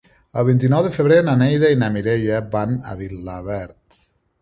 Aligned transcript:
El 0.41 0.45
vint-i-nou 0.45 0.81
de 0.87 0.91
febrer 0.95 1.19
na 1.27 1.35
Neida 1.43 1.71
i 1.75 1.79
na 1.83 1.91
Mireia 1.99 2.43
van 2.59 2.77
a 2.95 2.99
Vilaverd. 3.07 4.05